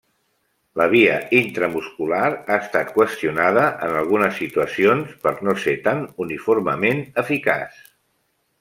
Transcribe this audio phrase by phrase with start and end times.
[0.79, 7.81] La via intramuscular ha estat qüestionada en algunes situacions per no ser tan uniformement eficaç.